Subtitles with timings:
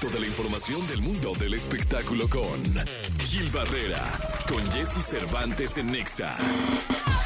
[0.00, 2.62] experto de la información del mundo del espectáculo con
[3.18, 4.00] Gil Barrera,
[4.48, 6.36] con Jesse Cervantes en Nexa.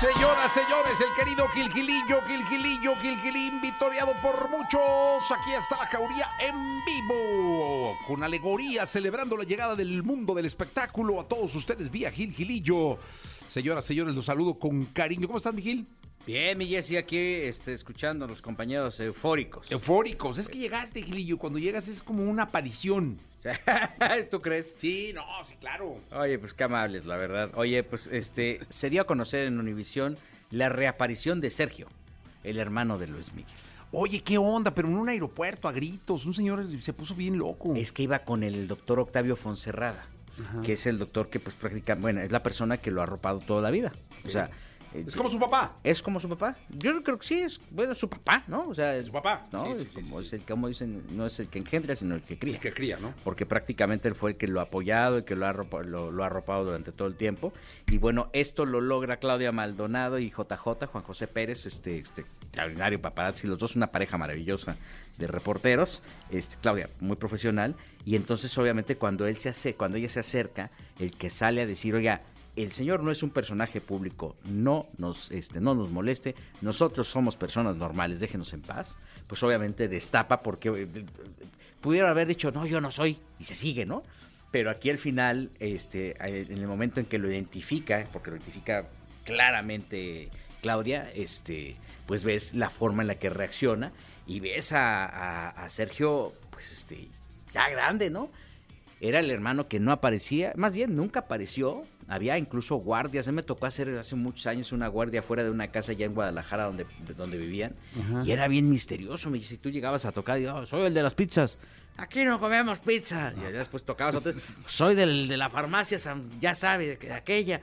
[0.01, 5.31] Señoras, señores, el querido Gilgilillo, Gilgilillo, Gilgilín, victoriado por muchos.
[5.31, 11.21] Aquí está la jauría en vivo, con alegoría, celebrando la llegada del mundo del espectáculo
[11.21, 12.99] a todos ustedes vía Gilgilillo.
[13.49, 15.29] Señoras, señores, los saludo con cariño.
[15.29, 15.87] ¿Cómo están, Miguel?
[16.27, 19.70] Bien, mi Jessy, aquí este, escuchando a los compañeros eufóricos.
[19.70, 20.39] Eufóricos.
[20.39, 21.37] Es que llegaste, Gilillo.
[21.37, 23.19] Cuando llegas es como una aparición.
[24.31, 24.75] ¿Tú crees?
[24.79, 25.97] Sí, no, sí, claro.
[26.12, 27.51] Oye, pues qué amables, la verdad.
[27.57, 30.17] Oye, pues este, sería conocer en Univisión
[30.51, 31.89] la reaparición de Sergio,
[32.43, 33.53] el hermano de Luis Miguel.
[33.93, 37.75] Oye, qué onda, pero en un aeropuerto a gritos, un señor se puso bien loco.
[37.77, 40.06] Es que iba con el doctor Octavio Fonserrada,
[40.65, 43.41] que es el doctor que pues prácticamente, bueno, es la persona que lo ha arropado
[43.41, 43.93] toda la vida.
[44.25, 44.51] O sea,
[44.95, 45.77] es como su papá.
[45.83, 46.57] Es como su papá.
[46.71, 48.69] Yo creo que sí, es bueno, su papá, ¿no?
[48.69, 49.47] O sea, es su papá.
[49.51, 49.75] ¿no?
[49.75, 52.15] Sí, sí, sí, como, sí, es el, como dicen, no es el que engendra, sino
[52.15, 52.55] el que cría.
[52.55, 53.12] El que cría, ¿no?
[53.25, 56.22] Porque prácticamente él fue el que lo ha apoyado y que lo ha, lo, lo
[56.22, 57.53] ha arropado durante todo el tiempo.
[57.91, 63.00] Y bueno, esto lo logra Claudia Maldonado y JJ, Juan José Pérez, este, este extraordinario
[63.00, 64.77] paparazzi, los dos una pareja maravillosa
[65.19, 66.03] de reporteros.
[66.31, 67.75] Este, Claudia, muy profesional.
[68.05, 71.67] Y entonces, obviamente, cuando él se hace, cuando ella se acerca, el que sale a
[71.67, 72.22] decir, oiga,
[72.56, 77.36] el señor no es un personaje público, no nos, este, no nos moleste, nosotros somos
[77.36, 81.05] personas normales, déjenos en paz, pues obviamente destapa porque eh,
[81.80, 84.02] pudieron haber dicho, no, yo no soy, y se sigue, ¿no?
[84.52, 88.36] Pero aquí al final, este, eh, en el momento en que lo identifica, porque lo
[88.36, 88.86] identifica
[89.25, 90.28] claramente
[90.62, 93.92] Claudia, este, pues ves la forma en la que reacciona
[94.27, 97.08] y ves a, a- a Sergio, pues este,
[97.52, 98.30] ya grande, ¿no?
[99.00, 101.83] Era el hermano que no aparecía, más bien nunca apareció.
[102.09, 103.28] Había incluso guardias.
[103.28, 106.06] A mí me tocó hacer hace muchos años una guardia fuera de una casa allá
[106.06, 107.75] en Guadalajara donde, donde vivían.
[108.25, 109.31] Y era bien misterioso.
[109.31, 111.59] Me dice, si tú llegabas a tocar, y yo, soy el de las pizzas.
[111.97, 113.33] Aquí no comemos pizza.
[113.37, 114.33] Y después tocabas otra.
[114.67, 115.98] Soy del, de la farmacia,
[116.41, 117.61] ya sabe, de aquella.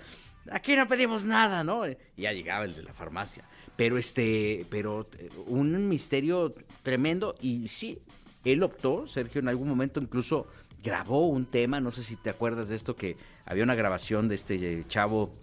[0.50, 1.88] Aquí no pedimos nada, ¿no?
[1.88, 3.44] Y ya llegaba el de la farmacia.
[3.75, 5.08] Pero este, pero
[5.48, 7.36] un misterio tremendo.
[7.42, 8.00] Y sí,
[8.46, 10.48] él optó, Sergio, en algún momento incluso
[10.84, 14.36] grabó un tema, no sé si te acuerdas de esto, que había una grabación de
[14.36, 15.34] este eh, chavo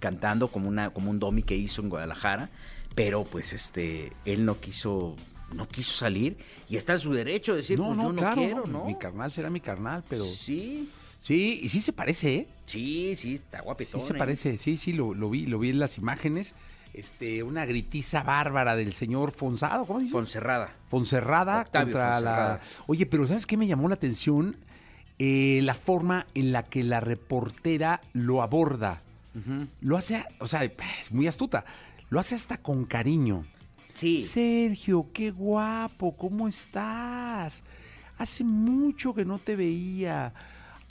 [0.00, 2.48] cantando como, una, como un domi que hizo en Guadalajara,
[2.94, 5.14] pero pues este, él no quiso,
[5.54, 6.36] no quiso salir
[6.68, 8.36] y está en su derecho de decir, no, pues no, yo no claro.
[8.36, 8.84] quiero, ¿no?
[8.86, 10.24] Mi carnal será mi carnal, pero.
[10.24, 10.88] Sí,
[11.20, 12.48] Sí, y sí se parece, ¿eh?
[12.66, 14.00] sí, sí, está Sí guapetón.
[14.02, 14.16] se ¿eh?
[14.18, 16.54] parece, sí, sí, lo, lo vi, lo vi en las imágenes.
[16.94, 20.12] Este, una gritiza bárbara del señor Fonsado, ¿cómo dice?
[20.12, 20.72] Fonserrada.
[20.88, 22.48] Fonserrada Octavio contra Fonserrada.
[22.54, 22.60] la.
[22.86, 24.56] Oye, pero ¿sabes qué me llamó la atención?
[25.18, 29.02] Eh, la forma en la que la reportera lo aborda.
[29.80, 31.64] Lo hace, o sea, es muy astuta.
[32.08, 33.44] Lo hace hasta con cariño.
[33.92, 37.64] Sí, Sergio, qué guapo, ¿cómo estás?
[38.18, 40.32] Hace mucho que no te veía.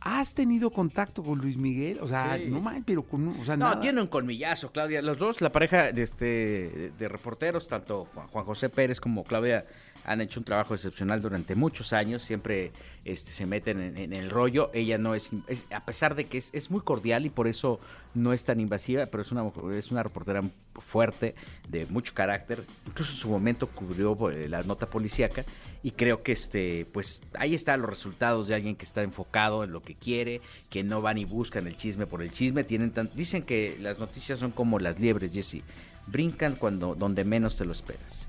[0.06, 2.00] ¿Has tenido contacto con Luis Miguel?
[2.02, 2.50] O sea, Sí.
[2.50, 3.80] no mames, pero con, o sea, No, nada.
[3.80, 5.02] tiene un colmillazo, Claudia.
[5.02, 9.66] Los dos, la pareja de, este, de reporteros, tanto Juan, José Pérez como Claudia,
[10.06, 12.22] han hecho un trabajo excepcional durante muchos años.
[12.22, 12.74] Siempre
[13.06, 14.72] este, se meten en, en el rollo.
[14.74, 17.80] Ella no es, es- a pesar de que es, es muy cordial y por eso
[18.14, 20.41] no es tan invasiva, pero es una, es una reportera
[20.81, 21.35] fuerte,
[21.69, 22.63] de mucho carácter.
[22.88, 25.44] Incluso en su momento cubrió eh, la nota policíaca
[25.84, 29.72] y creo que este, pues ahí están los resultados de alguien que está enfocado en
[29.72, 32.63] lo que quiere, que no van y buscan el chisme por el chisme.
[32.63, 35.61] Tienen tan- dicen que las noticias son como las liebres, Jesse,
[36.07, 38.28] brincan cuando donde menos te lo esperas.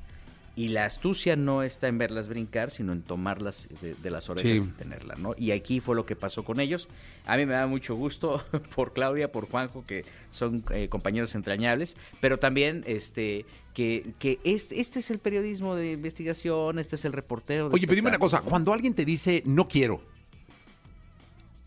[0.56, 4.62] Y la astucia no está en verlas brincar, sino en tomarlas de, de las orejas
[4.62, 4.69] Sí.
[4.69, 5.34] y tenerla, ¿no?
[5.37, 6.88] Y aquí fue lo que pasó con ellos.
[7.26, 8.44] A mí me da mucho gusto
[8.76, 13.44] por Claudia, por Juanjo, que son eh, compañeros entrañables, pero también este
[13.75, 17.69] que, que este, este es el periodismo de investigación, este es el reportero.
[17.69, 20.00] de Oye, pero dime una cosa, cuando alguien te dice no quiero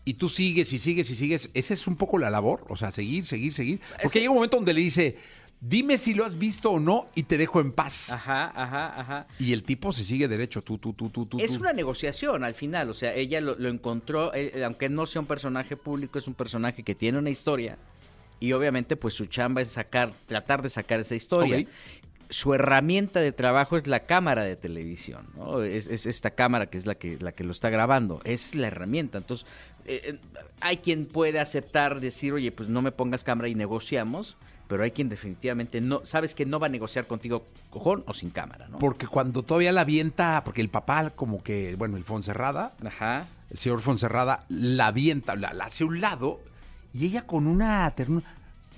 [0.04, 2.64] y tú sigues y sigues y sigues, ¿esa es un poco la labor?
[2.70, 3.80] O sea, seguir, seguir, seguir.
[3.90, 5.16] Porque Ese- llega un momento donde le dice,
[5.60, 8.10] dime si lo has visto o no y te dejo en paz.
[8.10, 9.26] Ajá, ajá, ajá.
[9.38, 11.38] Y el tipo se sigue derecho, tú, tú, tú, tú, tú.
[11.40, 11.60] Es tú.
[11.60, 15.26] una negociación al final, o sea, ella lo, lo encontró, eh, aunque no sea un
[15.26, 17.76] personaje público, es un personaje que tiene una historia
[18.40, 21.66] y obviamente pues su chamba es sacar, tratar de sacar esa historia.
[22.30, 25.62] Su herramienta de trabajo es la cámara de televisión, ¿no?
[25.62, 28.66] Es, es esta cámara que es la que, la que lo está grabando, es la
[28.66, 29.16] herramienta.
[29.16, 29.46] Entonces,
[29.86, 30.18] eh, eh,
[30.60, 34.36] hay quien puede aceptar, decir, oye, pues no me pongas cámara y negociamos,
[34.68, 38.30] pero hay quien definitivamente no, sabes que no va a negociar contigo cojón o sin
[38.30, 38.78] cámara, ¿no?
[38.78, 43.26] Porque cuando todavía la avienta, porque el papá como que, bueno, el Fonserrada, Ajá.
[43.50, 46.40] el señor Fonserrada, la avienta, la, la hace a un lado
[46.92, 48.26] y ella con una ternura,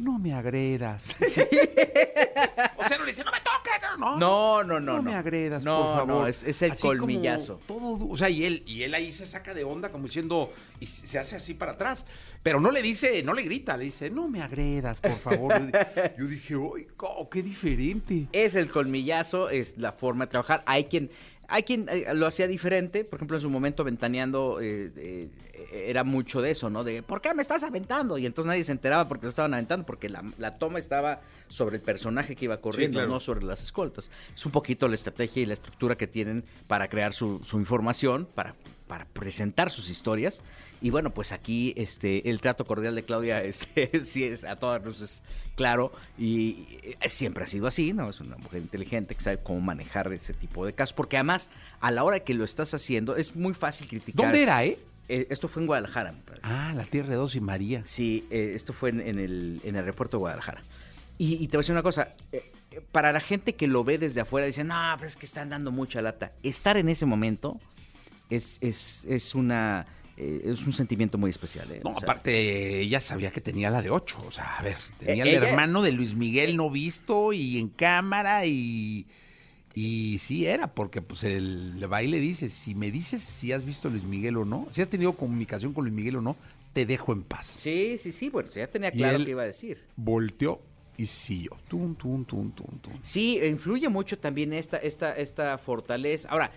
[0.01, 1.15] no me agredas.
[1.21, 3.61] o sea, no le dice, no me toques.
[3.99, 4.97] No, No, no, no.
[4.97, 6.07] no, me agredas, No, por favor.
[6.09, 7.59] no, es- es el Así colmillazo.
[7.67, 10.87] todo, o sea, y él, y él ahí se saca de onda como diciendo, y
[10.87, 12.07] se hace así para atrás.
[12.43, 15.53] Pero no le dice, no le grita, le dice, no me agredas, por favor.
[15.59, 15.73] Yo, di-
[16.19, 16.87] yo dije, uy,
[17.31, 18.27] qué diferente.
[18.33, 20.63] Es el colmillazo, es la forma de trabajar.
[20.67, 21.11] Hay quien,
[21.51, 23.05] hay quien eh, lo hacía diferente.
[23.05, 25.29] Por ejemplo, en su momento ventaneando eh, eh,
[25.73, 26.85] era mucho de eso, ¿no?
[26.85, 28.17] De ¿por qué me estás aventando?
[28.17, 31.77] Y entonces nadie se enteraba porque lo estaban aventando, porque la, la toma estaba sobre
[31.77, 33.13] el personaje que iba corriendo, claro.
[33.13, 34.11] no sobre las escoltas.
[34.35, 38.29] Es un poquito la estrategia y la estructura que tienen para crear su, su información,
[38.35, 38.55] para,
[38.91, 40.43] para presentar sus historias.
[40.83, 44.85] Y bueno, pues aquí este el trato cordial de Claudia este, sí es a todas
[44.85, 45.23] luces
[45.55, 48.11] claro y eh, siempre ha sido así, ¿no?
[48.11, 51.51] Es una mujer inteligente que sabe cómo manejar ese tipo de casos, porque además
[51.81, 54.27] a la hora que lo estás haciendo es muy fácil criticar.
[54.27, 54.77] ¿Dónde era, eh?
[55.09, 56.13] Eh, esto fue en Guadalajara.
[56.43, 57.83] Ah, la Tierra de Dos y María.
[57.85, 60.63] Sí, eh, esto fue en, en el, en el aeropuerto de Guadalajara.
[61.17, 62.43] Y, y te voy a decir una cosa, eh,
[62.91, 65.71] para la gente que lo ve desde afuera, dicen, no, pues es que están dando
[65.71, 66.33] mucha lata.
[66.43, 67.61] Estar en ese momento
[68.31, 69.85] es, es, es una...
[70.17, 71.71] eh, es un sentimiento muy especial.
[71.71, 71.81] ¿eh?
[71.85, 74.23] No, O sea, aparte, ella sabía que tenía la de ocho.
[74.27, 77.59] O sea, a ver, tenía Eh, el ella- hermano de Luis Miguel no visto y
[77.59, 79.07] en cámara y.
[79.73, 83.91] Y sí era, porque pues el baile dice, si me dices si has visto a
[83.93, 86.37] Luis Miguel o no, si has tenido comunicación con Luis Miguel o no,
[86.73, 87.47] te dejo en paz.
[87.47, 89.85] Sí, sí, sí, bueno, ya tenía claro qué iba a decir.
[89.95, 90.61] Volteó
[90.97, 91.57] y siguió.
[91.69, 92.93] Tum, tum, tum, tum, tum.
[93.05, 96.29] Sí, influye mucho también esta, esta, esta fortaleza.
[96.31, 96.51] Ahora,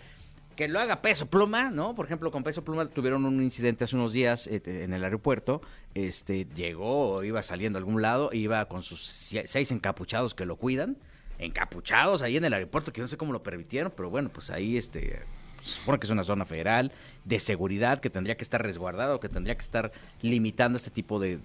[0.56, 1.96] que lo haga Peso Pluma, ¿no?
[1.96, 5.62] Por ejemplo, con Peso Pluma tuvieron un incidente hace unos días eh, en el aeropuerto.
[5.94, 10.98] Este, llegó, iba saliendo a algún lado, iba con sus seis encapuchados que lo cuidan.
[11.40, 14.78] Encapuchados ahí en el aeropuerto, que no sé cómo lo permitieron, pero bueno, pues ahí
[14.78, 15.22] este...
[15.62, 16.92] Se supone que es una zona federal
[17.24, 21.40] de seguridad que tendría que estar resguardado, que tendría que estar limitando este tipo de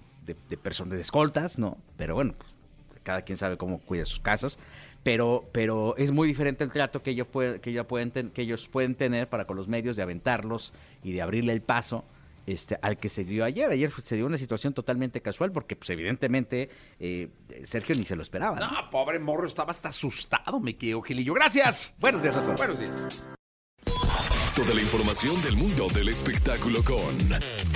[0.61, 1.77] personas, de escoltas, ¿no?
[1.95, 2.51] Pero bueno, pues
[3.03, 4.59] cada quien sabe cómo cuida sus casas,
[5.03, 8.41] pero, pero es muy diferente el trato que ellos, pueden, que, ellos pueden ten- que
[8.41, 10.73] ellos pueden tener para con los medios de aventarlos
[11.03, 12.03] y de abrirle el paso
[12.45, 13.69] este, al que se dio ayer.
[13.71, 16.69] Ayer se dio una situación totalmente casual porque pues evidentemente
[16.99, 17.29] eh,
[17.63, 18.59] Sergio ni se lo esperaba.
[18.59, 18.71] ¿no?
[18.71, 21.33] No, pobre morro, estaba hasta asustado, me quedo, Gilillo.
[21.33, 21.95] Gracias.
[21.99, 22.57] Buenos días a todos.
[22.57, 23.23] Buenos días.
[24.59, 27.17] Toda la información del mundo del espectáculo con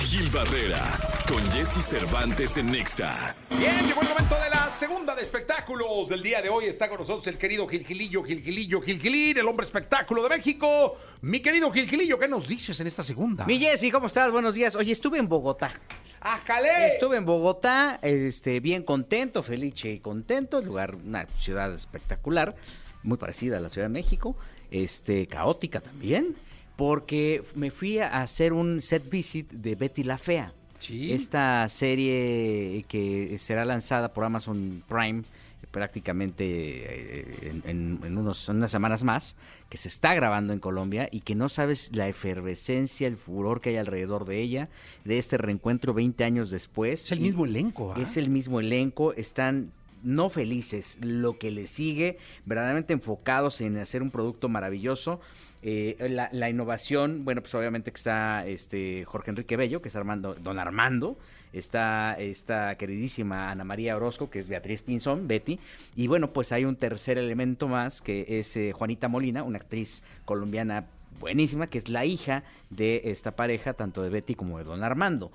[0.00, 0.82] Gil Barrera,
[1.26, 3.34] con Jesse Cervantes en Nexa.
[3.58, 6.66] Bien, llegó el momento de la segunda de espectáculos del día de hoy.
[6.66, 10.98] Está con nosotros el querido Gilgilillo, Gilgilillo, Gilgilín, el hombre espectáculo de México.
[11.22, 13.46] Mi querido Gilgilillo, ¿qué nos dices en esta segunda?
[13.46, 14.30] Mi Jessy, ¿cómo estás?
[14.30, 14.76] Buenos días.
[14.76, 15.72] Oye, estuve en Bogotá.
[16.20, 16.88] ¡Ájale!
[16.88, 22.54] Estuve en Bogotá, este, bien contento, feliz y contento, lugar, una ciudad espectacular,
[23.02, 24.36] muy parecida a la Ciudad de México,
[24.70, 26.34] este, caótica también,
[26.76, 30.52] porque me fui a hacer un set visit de Betty la Fea.
[30.78, 31.12] Sí.
[31.12, 35.22] Esta serie que será lanzada por Amazon Prime
[35.70, 39.34] prácticamente eh, en, en- en unos, en unas semanas más,
[39.68, 43.70] que se está grabando en Colombia y que no sabes la efervescencia, el furor que
[43.70, 44.68] hay alrededor de ella,
[45.04, 47.04] de este reencuentro 20 años después.
[47.04, 48.00] Es el mismo elenco, ¿ah?
[48.00, 49.72] es el mismo elenco, están
[50.04, 55.20] no felices, lo que les sigue, verdaderamente enfocados en hacer un producto maravilloso.
[55.62, 59.96] Eh, la, la innovación, bueno, pues obviamente que está este Jorge Enrique Bello, que es
[59.96, 61.16] Armando, Don Armando,
[61.54, 65.58] está esta queridísima Ana María Orozco, que es Beatriz Pinzón, Betty,
[65.96, 70.02] y bueno, pues hay un tercer elemento más, que es eh, Juanita Molina, una actriz
[70.26, 70.84] colombiana
[71.18, 75.30] buenísima, que es la hija de esta pareja, tanto de Betty como de Don Armando.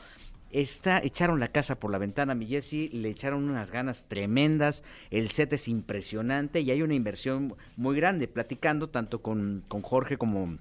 [0.51, 5.29] Está, echaron la casa por la ventana, mi Jessy, le echaron unas ganas tremendas, el
[5.29, 8.27] set es impresionante y hay una inversión muy grande.
[8.27, 10.57] Platicando tanto con, con Jorge como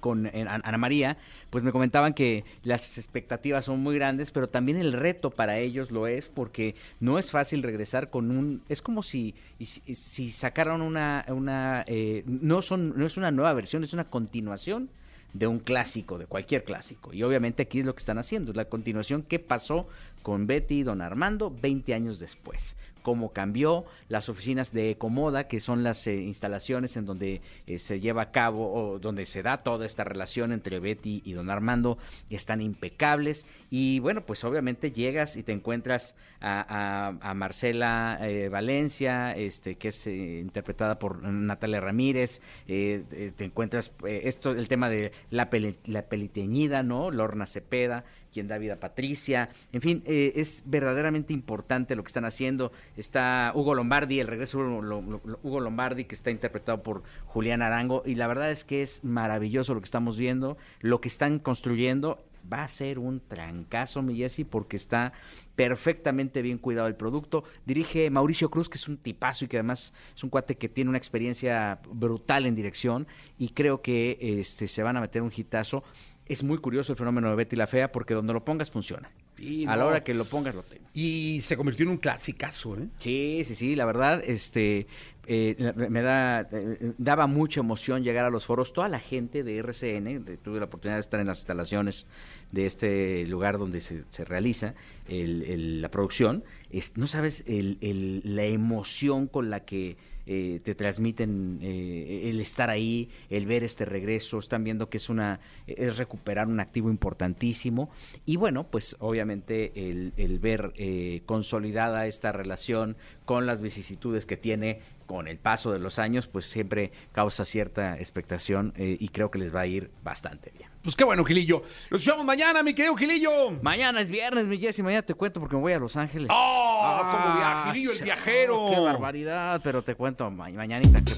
[0.00, 1.18] con eh, An- Ana María,
[1.50, 5.90] pues me comentaban que las expectativas son muy grandes, pero también el reto para ellos
[5.90, 11.26] lo es porque no es fácil regresar con un, es como si, si sacaran una,
[11.28, 14.88] una eh, no son, no es una nueva versión, es una continuación
[15.32, 17.12] de un clásico, de cualquier clásico.
[17.12, 19.86] Y obviamente aquí es lo que están haciendo, es la continuación que pasó
[20.22, 22.76] con Betty y Don Armando 20 años después.
[23.08, 28.00] Cómo cambió las oficinas de Ecomoda, que son las eh, instalaciones en donde eh, se
[28.00, 31.96] lleva a cabo o donde se da toda esta relación entre Betty y Don Armando,
[32.28, 33.46] están impecables.
[33.70, 40.06] Y bueno, pues obviamente llegas y te encuentras a, Marcela eh, Valencia, este, que es
[40.06, 42.42] interpretada por Natalia Ramírez.
[42.66, 47.10] te encuentras esto, el tema de la, peli- la peliteñida, ¿no?
[47.10, 49.48] Lorna Cepeda, quien da vida a Patricia.
[49.72, 52.72] En fin, eh, es verdaderamente importante lo que están haciendo.
[52.96, 57.02] Está Hugo Lombardi, el regreso de Hugo, Lo- Lo- Hugo Lombardi, que está interpretado por
[57.26, 58.02] Julián Arango.
[58.06, 62.22] Y la verdad es que es maravilloso lo que estamos viendo, lo que están construyendo.
[62.50, 65.12] va a ser un trancazo, mi porque está
[65.54, 67.44] perfectamente bien cuidado el producto.
[67.66, 70.88] Dirige Mauricio Cruz, que es un tipazo y que además es un cuate que tiene
[70.88, 73.06] una experiencia brutal en dirección
[73.38, 75.82] y creo que este, se van a meter un hitazo.
[76.28, 79.10] Es muy curioso el fenómeno de Betty la Fea porque donde lo pongas funciona.
[79.36, 80.86] Sí, a la hora que lo pongas lo tienes.
[80.94, 82.88] Y se convirtió en un clasicazo, ¿eh?
[82.98, 84.86] Sí, sí, sí, la verdad, este,
[85.26, 88.72] eh, me da, eh, daba mucha emoción llegar a los foros.
[88.72, 92.06] Toda la gente de RCN, de- tuve la oportunidad de estar en las instalaciones
[92.52, 94.74] de este lugar donde se, se realiza
[95.08, 96.44] el- el- la producción.
[96.70, 97.78] Es- no sabes el-
[98.24, 99.96] la emoción con la que
[100.30, 105.08] eh, te transmiten eh, el estar ahí, el ver este regreso, están viendo que es
[105.08, 107.90] una es recuperar un activo importantísimo
[108.26, 114.36] y bueno, pues obviamente el, el ver eh, consolidada esta relación con las vicisitudes que
[114.36, 119.30] tiene con el paso de los años, pues siempre causa cierta expectación eh, y creo
[119.30, 120.68] que les va a ir bastante bien.
[120.82, 121.62] Pues qué bueno, Gilillo.
[121.90, 123.50] Nos vemos mañana, mi querido Gilillo.
[123.62, 126.28] Mañana es viernes, mi Jessy, mañana te cuento porque me voy a Los Ángeles.
[126.30, 127.00] ¡Oh!
[127.10, 128.70] como viaje, Gilillo, el viajero.
[128.70, 129.60] ¡Qué barbaridad!
[129.64, 131.12] Pero te cuento ma- mañanita que